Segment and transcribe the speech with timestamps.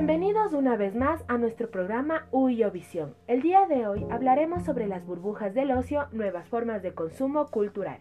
[0.00, 3.14] Bienvenidos una vez más a nuestro programa Huyo Visión.
[3.26, 8.00] El día de hoy hablaremos sobre las burbujas del ocio, nuevas formas de consumo cultural.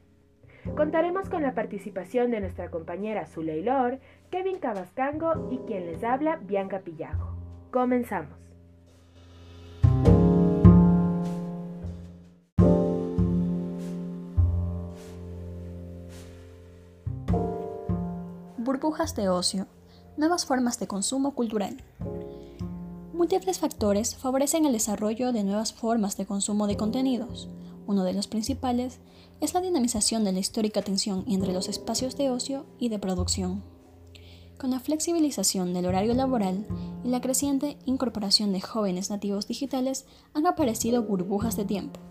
[0.77, 3.99] Contaremos con la participación de nuestra compañera Zuley Lor,
[4.31, 7.35] Kevin Cabascango y quien les habla, Bianca Pillajo.
[7.69, 8.39] Comenzamos.
[18.57, 19.67] Burbujas de ocio,
[20.19, 21.81] nuevas formas de consumo cultural.
[23.13, 27.47] Múltiples factores favorecen el desarrollo de nuevas formas de consumo de contenidos.
[27.87, 28.99] Uno de los principales
[29.39, 33.63] es la dinamización de la histórica tensión entre los espacios de ocio y de producción.
[34.57, 36.67] Con la flexibilización del horario laboral
[37.05, 42.01] y la creciente incorporación de jóvenes nativos digitales han aparecido burbujas de tiempo.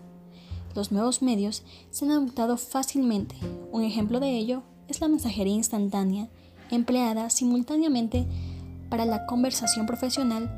[0.73, 3.35] Los nuevos medios se han adoptado fácilmente.
[3.71, 6.29] Un ejemplo de ello es la mensajería instantánea
[6.71, 8.25] empleada simultáneamente
[8.89, 10.49] para la conversación profesional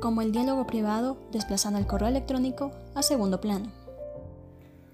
[0.00, 3.70] como el diálogo privado, desplazando el correo electrónico a segundo plano.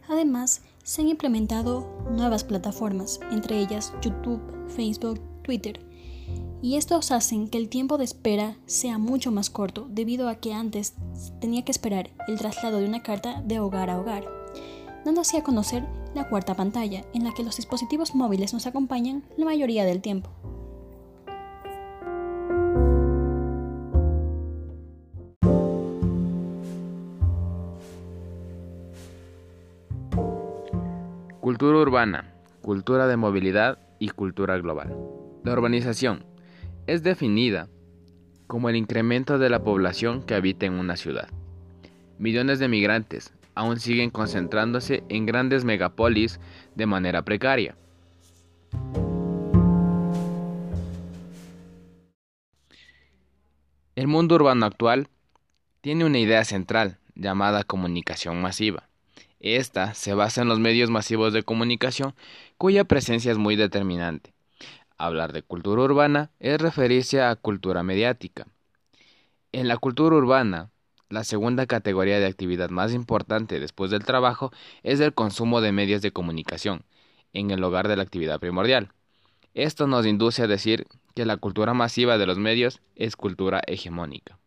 [0.09, 5.81] Además, se han implementado nuevas plataformas, entre ellas YouTube, Facebook, Twitter,
[6.63, 10.55] y estos hacen que el tiempo de espera sea mucho más corto debido a que
[10.55, 10.95] antes
[11.41, 14.25] tenía que esperar el traslado de una carta de hogar a hogar,
[15.05, 19.25] dando así a conocer la cuarta pantalla en la que los dispositivos móviles nos acompañan
[19.37, 20.31] la mayoría del tiempo.
[31.45, 34.97] Cultura urbana, cultura de movilidad y cultura global.
[35.45, 36.25] La urbanización
[36.87, 37.69] es definida
[38.47, 41.29] como el incremento de la población que habita en una ciudad.
[42.19, 46.41] Millones de migrantes aún siguen concentrándose en grandes megapolis
[46.77, 47.77] de manera precaria.
[53.97, 55.09] El mundo urbano actual
[55.83, 58.89] tiene una idea central llamada comunicación masiva
[59.45, 62.15] esta se basa en los medios masivos de comunicación
[62.57, 64.33] cuya presencia es muy determinante.
[64.97, 68.47] Hablar de cultura urbana es referirse a cultura mediática.
[69.53, 70.71] En la cultura urbana,
[71.11, 74.51] la segunda categoría de actividad más importante después del trabajo
[74.83, 76.85] es el consumo de medios de comunicación,
[77.35, 78.93] en el hogar de la actividad primordial.
[79.53, 84.39] Esto nos induce a decir que la cultura masiva de los medios es cultura hegemónica.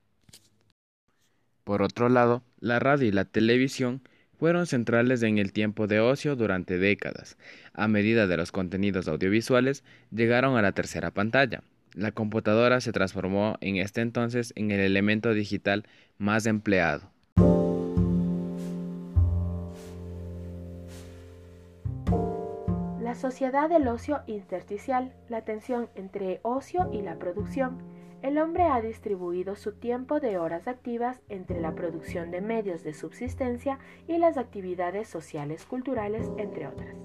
[1.63, 4.01] Por otro lado, la radio y la televisión
[4.37, 7.37] fueron centrales en el tiempo de ocio durante décadas.
[7.73, 11.63] A medida de los contenidos audiovisuales llegaron a la tercera pantalla.
[11.93, 15.85] La computadora se transformó en este entonces en el elemento digital
[16.17, 17.11] más empleado.
[23.01, 27.77] La sociedad del ocio intersticial, la tensión entre ocio y la producción,
[28.21, 32.93] el hombre ha distribuido su tiempo de horas activas entre la producción de medios de
[32.93, 36.95] subsistencia y las actividades sociales culturales, entre otras.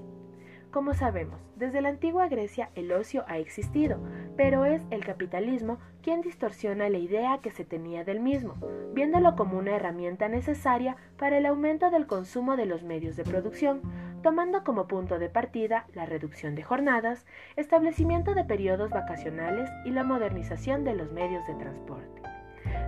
[0.72, 3.98] Como sabemos, desde la antigua Grecia el ocio ha existido,
[4.38, 8.54] pero es el capitalismo quien distorsiona la idea que se tenía del mismo,
[8.94, 13.82] viéndolo como una herramienta necesaria para el aumento del consumo de los medios de producción,
[14.22, 20.04] tomando como punto de partida la reducción de jornadas, establecimiento de periodos vacacionales y la
[20.04, 22.22] modernización de los medios de transporte.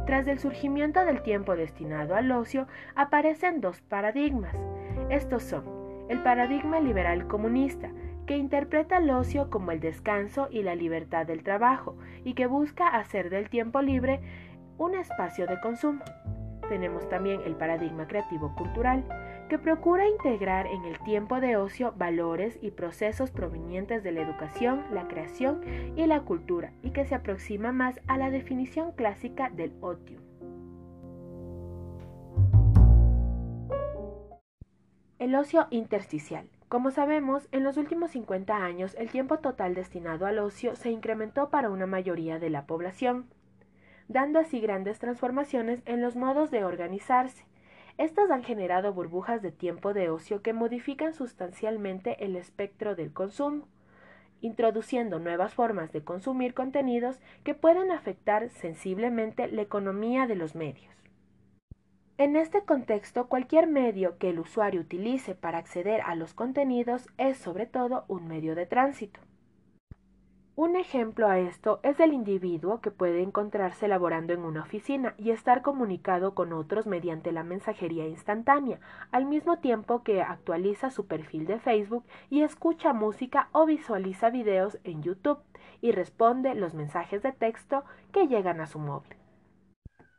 [0.06, 4.54] Tras el surgimiento del tiempo destinado al ocio, aparecen dos paradigmas.
[5.10, 5.64] Estos son
[6.08, 7.90] el paradigma liberal comunista,
[8.26, 12.88] que interpreta el ocio como el descanso y la libertad del trabajo, y que busca
[12.88, 14.20] hacer del tiempo libre
[14.78, 16.04] un espacio de consumo.
[16.68, 19.04] Tenemos también el paradigma creativo cultural,
[19.58, 25.08] procura integrar en el tiempo de ocio valores y procesos provenientes de la educación, la
[25.08, 25.60] creación
[25.96, 30.22] y la cultura, y que se aproxima más a la definición clásica del otium.
[35.18, 36.48] El ocio intersticial.
[36.68, 41.50] Como sabemos, en los últimos 50 años el tiempo total destinado al ocio se incrementó
[41.50, 43.26] para una mayoría de la población,
[44.08, 47.44] dando así grandes transformaciones en los modos de organizarse.
[47.96, 53.68] Estas han generado burbujas de tiempo de ocio que modifican sustancialmente el espectro del consumo,
[54.40, 60.92] introduciendo nuevas formas de consumir contenidos que pueden afectar sensiblemente la economía de los medios.
[62.18, 67.38] En este contexto, cualquier medio que el usuario utilice para acceder a los contenidos es
[67.38, 69.20] sobre todo un medio de tránsito.
[70.56, 75.30] Un ejemplo a esto es el individuo que puede encontrarse laborando en una oficina y
[75.30, 78.78] estar comunicado con otros mediante la mensajería instantánea,
[79.10, 84.78] al mismo tiempo que actualiza su perfil de Facebook y escucha música o visualiza videos
[84.84, 85.40] en YouTube
[85.80, 89.16] y responde los mensajes de texto que llegan a su móvil.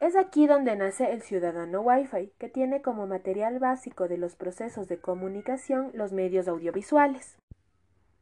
[0.02, 4.90] Es aquí donde nace el ciudadano Wi-Fi, que tiene como material básico de los procesos
[4.90, 7.38] de comunicación los medios audiovisuales.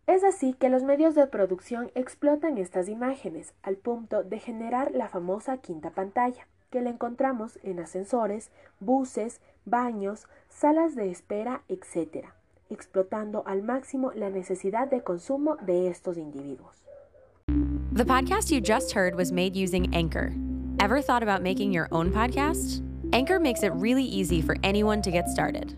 [0.05, 5.07] Es así que los medios de producción explotan estas imágenes al punto de generar la
[5.07, 8.51] famosa quinta pantalla, que la encontramos en ascensores,
[8.81, 12.27] buses, baños, salas de espera, etc.,
[12.69, 16.83] explotando al máximo la necesidad de consumo de estos individuos.
[17.94, 20.33] The podcast you just heard was made using Anchor.
[20.81, 22.81] Ever thought about making your own podcast?
[23.13, 25.77] Anchor makes it really easy for anyone to get started.